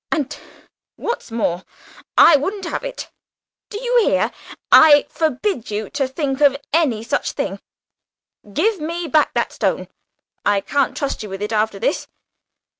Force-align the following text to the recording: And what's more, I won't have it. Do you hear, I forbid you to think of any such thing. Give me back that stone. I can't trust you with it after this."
And 0.11 0.35
what's 0.95 1.29
more, 1.29 1.63
I 2.17 2.35
won't 2.35 2.65
have 2.65 2.83
it. 2.83 3.11
Do 3.69 3.79
you 3.79 4.07
hear, 4.07 4.31
I 4.71 5.05
forbid 5.09 5.69
you 5.69 5.91
to 5.91 6.07
think 6.07 6.41
of 6.41 6.57
any 6.73 7.03
such 7.03 7.33
thing. 7.33 7.59
Give 8.51 8.79
me 8.79 9.07
back 9.07 9.35
that 9.35 9.51
stone. 9.53 9.87
I 10.43 10.61
can't 10.61 10.97
trust 10.97 11.21
you 11.21 11.29
with 11.29 11.43
it 11.43 11.53
after 11.53 11.77
this." 11.77 12.07